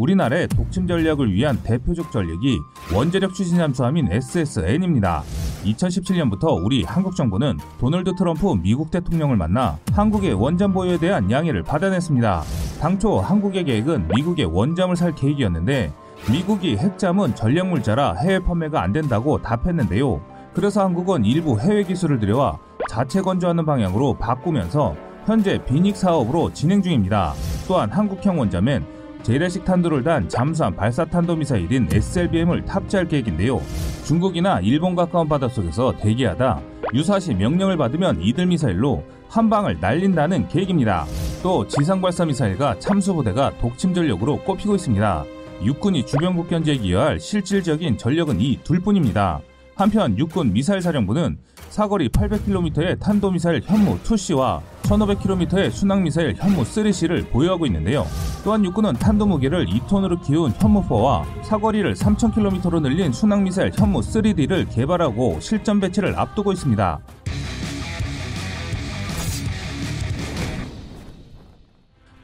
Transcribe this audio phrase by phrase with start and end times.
[0.00, 2.58] 우리나라의 독침 전략을 위한 대표적 전력이
[2.94, 5.22] 원자력 추진 잠수함인 SSN입니다.
[5.64, 12.42] 2017년부터 우리 한국 정부는 도널드 트럼프 미국 대통령을 만나 한국의 원잠 보유에 대한 양해를 받아냈습니다.
[12.80, 15.92] 당초 한국의 계획은 미국의 원잠을 살 계획이었는데
[16.30, 20.22] 미국이 핵잠은 전략물자라 해외 판매가 안 된다고 답했는데요.
[20.54, 22.58] 그래서 한국은 일부 해외 기술을 들여와
[22.88, 24.96] 자체 건조하는 방향으로 바꾸면서
[25.26, 27.34] 현재 비닉 사업으로 진행 중입니다.
[27.68, 28.99] 또한 한국형 원자면
[29.30, 33.62] 재래식 탄도를 단 잠수함 발사 탄도미사일인 SLBM을 탑재할 계획인데요.
[34.04, 36.60] 중국이나 일본 가까운 바닷속에서 대기하다
[36.94, 41.06] 유사시 명령을 받으면 이들 미사일로 한 방을 날린다는 계획입니다.
[41.44, 45.24] 또 지상 발사 미사일과 참수부대가 독침 전력으로 꼽히고 있습니다.
[45.62, 49.42] 육군이 주변국 견제에 기여할 실질적인 전력은 이 둘뿐입니다.
[49.76, 51.38] 한편 육군 미사일 사령부는
[51.70, 58.04] 사거리 800km의 탄도미사일 현무 2C와 1500km의 순항미사일 현무 3C를 보유하고 있는데요.
[58.42, 65.38] 또한 육군은 탄두 무게를 2톤으로 키운 현무 4와 사거리를 3000km로 늘린 순항미사일 현무 3D를 개발하고
[65.38, 66.98] 실전 배치를 앞두고 있습니다.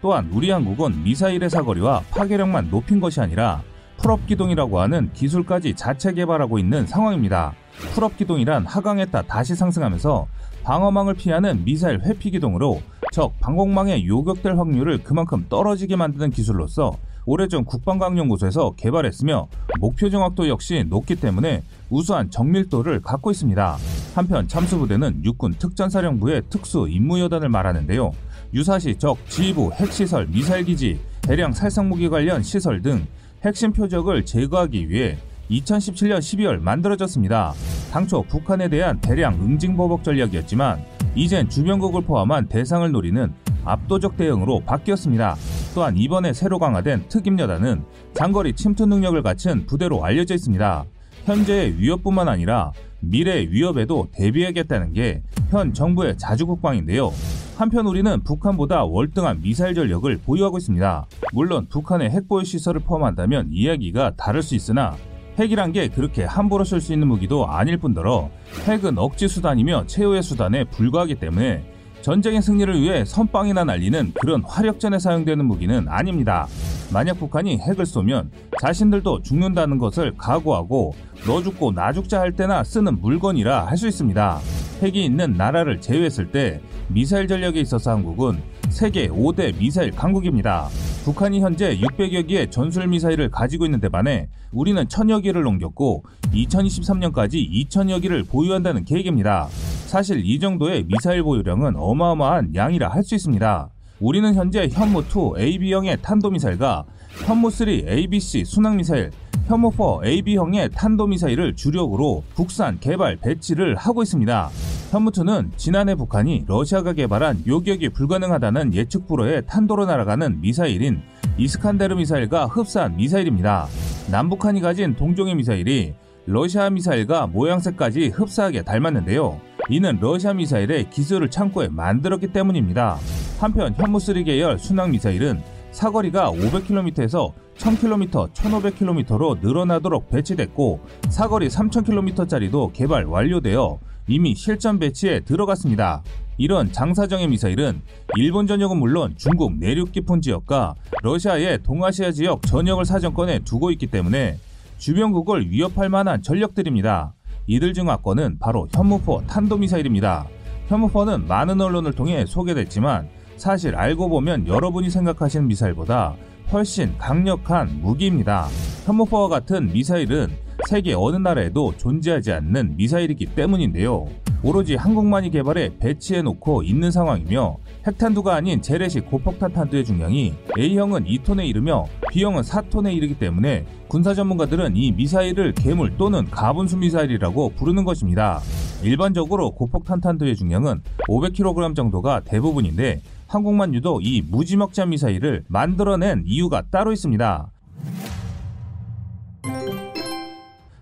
[0.02, 3.62] 또한 우리 한국은 미사일의 사거리와 파괴력만 높인 것이 아니라
[4.06, 7.54] pull-up 기동이라고 하는 기술까지 자체 개발하고 있는 상황입니다.
[7.92, 10.28] pull-up 기동이란 하강했다 다시 상승하면서
[10.62, 18.76] 방어망을 피하는 미사일 회피 기동으로 적 방공망에 요격될 확률을 그만큼 떨어지게 만드는 기술로서 오래전 국방과학연구소에서
[18.76, 19.48] 개발했으며
[19.80, 23.76] 목표 정확도 역시 높기 때문에 우수한 정밀도를 갖고 있습니다.
[24.14, 28.12] 한편 참수부대는 육군 특전사령부의 특수 임무여단을 말하는데요.
[28.54, 33.04] 유사시 적 지휘부 핵시설 미사일기지 대량 살상무기 관련 시설 등
[33.44, 35.18] 핵심 표적을 제거하기 위해
[35.50, 37.52] 2017년 12월 만들어졌습니다.
[37.92, 40.84] 당초 북한에 대한 대량 응징보복 전략이었지만
[41.14, 43.32] 이젠 주변국을 포함한 대상을 노리는
[43.64, 45.36] 압도적 대응으로 바뀌었습니다.
[45.74, 50.84] 또한 이번에 새로 강화된 특임여단은 장거리 침투 능력을 갖춘 부대로 알려져 있습니다.
[51.24, 52.72] 현재의 위협뿐만 아니라
[53.10, 57.12] 미래의 위협에도 대비하겠다는 게 현 정부의 자주국방인데요.
[57.56, 61.06] 한편 우리는 북한보다 월등한 미사일 전력을 보유하고 있습니다.
[61.32, 64.96] 물론 북한의 핵보유 시설을 포함한다면 이야기가 다를 수 있으나
[65.38, 68.28] 핵이란 게 그렇게 함부로 쓸 수 있는 무기도 아닐 뿐더러
[68.66, 71.62] 핵은 억지 수단이며 최후의 수단에 불과하기 때문에
[72.06, 76.46] 전쟁의 승리를 위해 선빵이나 날리는 그런 화력전에 사용되는 무기는 아닙니다.
[76.92, 78.30] 만약 북한이 핵을 쏘면
[78.60, 80.94] 자신들도 죽는다는 것을 각오하고
[81.26, 84.38] 너 죽고 나 죽자 할 때나 쓰는 물건이라 할 수 있습니다.
[84.82, 88.40] 핵이 있는 나라를 제외했을 때 미사일 전력에 있어서 한국은
[88.70, 90.68] 세계 5대 미사일 강국입니다.
[91.04, 98.02] 북한이 현재 600여 기의 전술 미사일을 가지고 있는데 반해 우리는 1000여 기를 넘겼고 2023년까지 2000여
[98.02, 99.48] 기를 보유한다는 계획입니다.
[99.86, 103.70] 사실 이 정도의 미사일 보유량은 어마어마한 양이라 할 수 있습니다.
[104.00, 106.84] 우리는 현재 현무2 AB형의 탄도미사일과
[107.24, 109.10] 현무3 ABC 순항미사일,
[109.48, 114.50] 현무4 AB형의 탄도미사일을 주력으로 국산 개발 배치를 하고 있습니다.
[114.90, 121.02] 현무2는 지난해 북한이 러시아가 개발한 요격이 불가능하다는 예측 불허의 탄도로 날아가는 미사일인
[121.38, 123.66] 이스칸데르 미사일과 흡사한 미사일입니다.
[124.10, 125.94] 남북한이 가진 동종의 미사일이
[126.26, 129.40] 러시아 미사일과 모양새까지 흡사하게 닮았는데요.
[129.68, 132.98] 이는 러시아 미사일의 기술을 창고에 만들었기 때문입니다.
[133.38, 135.42] 한편 현무3 계열 순항 미사일은
[135.72, 140.80] 사거리가 500km에서 1000km, 1500km로 늘어나도록 배치됐고
[141.10, 146.02] 사거리 3000km짜리도 개발 완료되어 이미 실전 배치에 들어갔습니다.
[146.38, 147.80] 이런 장사정의 미사일은
[148.16, 154.38] 일본 전역은 물론 중국 내륙 깊은 지역과 러시아의 동아시아 지역 전역을 사정권에 두고 있기 때문에
[154.78, 157.14] 주변국을 위협할 만한 전력들입니다.
[157.46, 160.26] 이들 중 악권은 바로 현무포 탄도미사일입니다.
[160.68, 166.14] 현무포는 많은 언론을 통해 소개됐지만 사실 알고 보면 여러분이 생각하시는 미사일보다
[166.52, 168.48] 훨씬 강력한 무기입니다.
[168.84, 170.28] 현무포와 같은 미사일은
[170.66, 174.06] 세계 어느 나라에도 존재하지 않는 미사일이기 때문인데요.
[174.42, 181.46] 오로지 한국만이 개발해 배치해 놓고 있는 상황이며 핵탄두가 아닌 재래식 고폭탄 탄두의 중량이 A형은 2톤에
[181.46, 188.40] 이르며 B형은 4톤에 이르기 때문에 군사 전문가들은 이 미사일을 괴물 또는 가분수 미사일이라고 부르는 것입니다.
[188.82, 196.92] 일반적으로 고폭탄 탄두의 중량은 500kg 정도가 대부분인데 한국만 유독 이 무지막지한 미사일을 만들어낸 이유가 따로
[196.92, 197.50] 있습니다.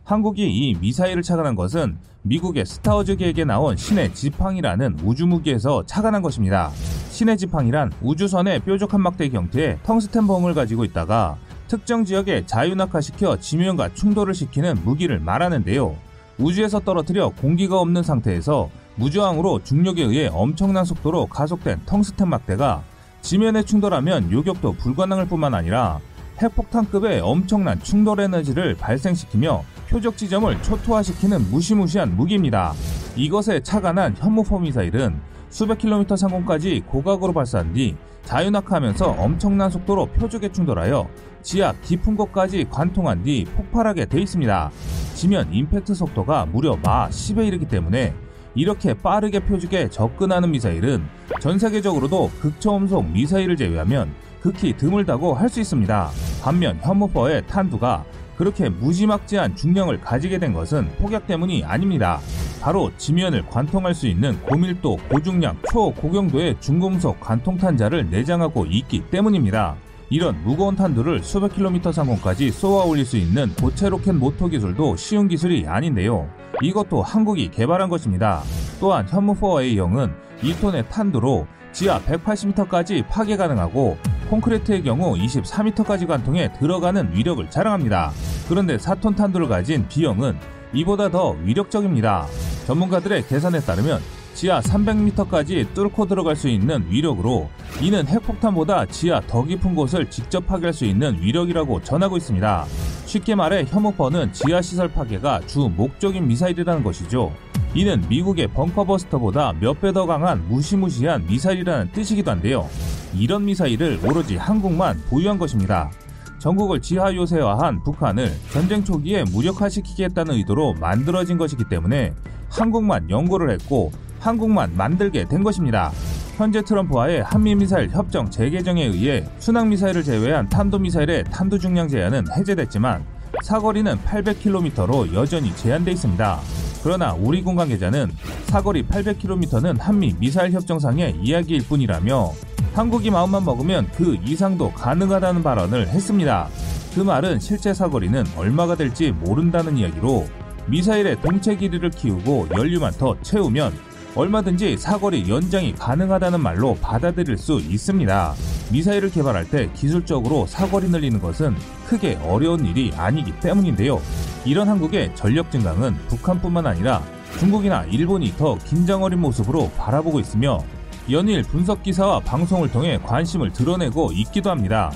[0.05, 6.71] 한국이 이 미사일을 착안한 것은 미국의 스타워즈 계획에 나온 신의 지팡이라는 우주무기에서 착안한 것입니다.
[7.09, 14.35] 신의 지팡이란 우주선의 뾰족한 막대기 형태의 텅스텐 범을 가지고 있다가 특정 지역에 자유낙하시켜 지면과 충돌을
[14.35, 15.97] 시키는 무기를 말하는데요.
[16.39, 22.83] 우주에서 떨어뜨려 공기가 없는 상태에서 무저항으로 중력에 의해 엄청난 속도로 가속된 텅스텐 막대가
[23.23, 25.99] 지면에 충돌하면 요격도 불가능할 뿐만 아니라
[26.43, 32.73] 핵폭탄급의 엄청난 충돌 에너지를 발생시키며 표적 지점을 초토화시키는 무시무시한 무기입니다.
[33.17, 35.21] 이것에 착안한 현무포 미사일은
[35.51, 41.09] 수백 킬로미터 상공까지 고각으로 발사한 뒤 자유낙하하면서 엄청난 속도로 표적에 충돌하여
[41.43, 44.71] 지하 깊은 곳까지 관통한 뒤 폭발하게 돼 있습니다.
[45.15, 48.15] 지면 임팩트 속도가 무려 마 10에 이르기 때문에
[48.57, 51.05] 이렇게 빠르게 표적에 접근하는 미사일은
[51.41, 56.11] 전 세계적으로도 극초음속 미사일을 제외하면 극히 드물다고 할 수 있습니다.
[56.43, 58.05] 반면 현무퍼의 탄두가
[58.37, 62.21] 그렇게 무지막지한 중량을 가지게 된 것은 폭약 때문이 아닙니다.
[62.61, 69.77] 바로 지면을 관통할 수 있는 고밀도, 고중량, 초고경도의 중금속 관통탄자를 내장하고 있기 때문입니다.
[70.11, 75.29] 이런 무거운 탄두를 수백 킬로미터 상공까지 쏘아 올릴 수 있는 고체 로켓 모터 기술도 쉬운
[75.29, 76.29] 기술이 아닌데요.
[76.63, 78.43] 이것도 한국이 개발한 것입니다.
[78.81, 83.97] 또한 현무 4A형은 2톤의 탄두로 지하 180m까지 파괴 가능하고
[84.29, 88.13] 콘크리트의 경우 24m까지 관통해 들어가는 위력을 자랑합니다.
[88.49, 90.37] 그런데 4톤 탄두를 가진 B형은
[90.73, 92.27] 이보다 더 위력적입니다.
[92.67, 94.01] 전문가들의 계산에 따르면
[94.35, 97.49] 지하 300m까지 뚫고 들어갈 수 있는 위력으로
[97.81, 102.65] 이는 핵폭탄보다 지하 더 깊은 곳을 직접 파괴할 수 있는 위력이라고 전하고 있습니다.
[103.07, 107.33] 쉽게 말해 혐오퍼는 지하 시설 파괴가 주 목적인 미사일이라는 것이죠.
[107.77, 112.69] 이는 미국의 벙커버스터보다 몇 배 더 강한 무시무시한 미사일이라는 뜻이기도 한데요.
[113.17, 115.91] 이런 미사일을 오로지 한국만 보유한 것입니다.
[116.39, 122.13] 전국을 지하 요새화한 북한을 전쟁 초기에 무력화시키겠다는 의도로 만들어진 것이기 때문에
[122.51, 125.91] 한국만 연구를 했고 한국만 만들게 된 것입니다.
[126.37, 133.05] 현재 트럼프와의 한미미사일 협정 재개정에 의해 순항미사일을 제외한 탄도미사일의 탄두 중량 제한은 해제됐지만
[133.43, 136.41] 사거리는 800km로 여전히 제한돼 있습니다.
[136.83, 138.11] 그러나 우리 공간 계좌는
[138.47, 142.33] 사거리 800km는 한미 미사일 협정상의 이야기일 뿐이라며
[142.75, 146.49] 한국이 마음만 먹으면 그 이상도 가능하다는 발언을 했습니다.
[146.93, 150.27] 그 말은 실제 사거리는 얼마가 될지 모른다는 이야기로
[150.67, 153.73] 미사일의 동체 길이를 키우고 연료만 더 채우면
[154.17, 158.35] 얼마든지 사거리 연장이 가능하다는 말로 받아들일 수 있습니다.
[158.73, 161.55] 미사일을 개발할 때 기술적으로 사거리 늘리는 것은
[161.87, 164.01] 크게 어려운 일이 아니기 때문인데요.
[164.45, 167.03] 이런 한국의 전력 증강은 북한뿐만 아니라
[167.39, 170.65] 중국이나 일본이 더 긴장 어린 모습으로 바라보고 있으며
[171.11, 174.91] 연일 분석 기사와 방송을 통해 관심을 드러내고 있기도 합니다.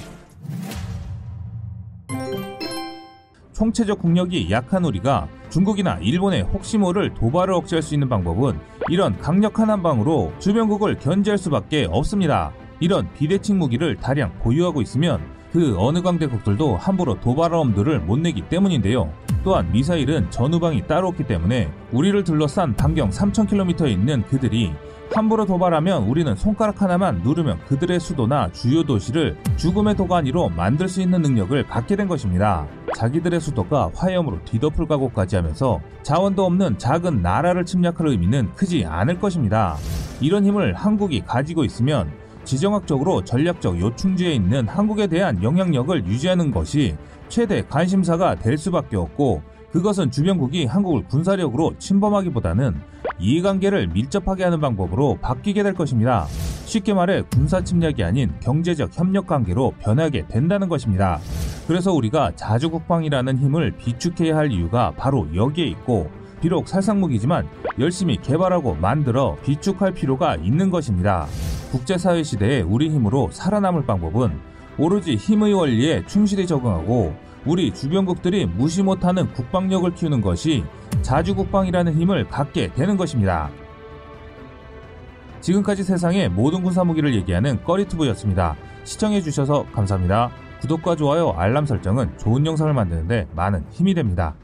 [3.53, 8.59] 총체적 국력이 약한 우리가 중국이나 일본의 혹시 모를 도발을 억제할 수 있는 방법은
[8.89, 12.53] 이런 강력한 한방으로 주변국을 견제할 수밖에 없습니다.
[12.81, 15.21] 이런 비대칭 무기를 다량 보유하고 있으면
[15.53, 19.13] 그 어느 강대국들도 함부로 도발할 엄두를 못 내기 때문인데요.
[19.45, 24.73] 또한 미사일은 전후방이 따로 없기 때문에 우리를 둘러싼 반경 3,000km에 있는 그들이
[25.13, 31.23] 함부로 도발하면 우리는 손가락 하나만 누르면 그들의 수도나 주요 도시를 죽음의 도가니로 만들 수 있는
[31.23, 32.67] 능력을 갖게 된 것입니다.
[32.95, 39.77] 자기들의 수도가 화염으로 뒤덮을 각오까지 하면서 자원도 없는 작은 나라를 침략할 의미는 크지 않을 것입니다.
[40.21, 42.11] 이런 힘을 한국이 가지고 있으면
[42.45, 46.97] 지정학적으로 전략적 요충지에 있는 한국에 대한 영향력을 유지하는 것이
[47.29, 49.43] 최대 관심사가 될 수밖에 없고
[49.73, 52.75] 그것은 주변국이 한국을 군사력으로 침범하기보다는
[53.19, 56.27] 이해관계를 밀접하게 하는 방법으로 바뀌게 될 것입니다.
[56.65, 61.19] 쉽게 말해 군사 침략이 아닌 경제적 협력 관계로 변하게 된다는 것입니다.
[61.67, 66.11] 그래서 우리가 자주 국방이라는 힘을 비축해야 할 이유가 바로 여기에 있고
[66.41, 67.47] 비록 살상무기지만
[67.79, 71.27] 열심히 개발하고 만들어 비축할 필요가 있는 것입니다.
[71.73, 74.33] 국제사회 시대에 우리 힘으로 살아남을 방법은
[74.79, 77.15] 오로지 힘의 원리에 충실히 적응하고
[77.45, 80.65] 우리 주변국들이 무시 못하는 국방력을 키우는 것이
[81.03, 83.51] 자주국방이라는 힘을 갖게 되는 것입니다.
[85.41, 88.57] 지금까지 세상의 모든 군사무기를 얘기하는 꺼리투브였습니다.
[88.85, 90.31] 시청해주셔서 감사합니다.
[90.61, 94.35] 구독과 좋아요, 알람 설정은 좋은 영상을 만드는데 많은 힘이 됩니다.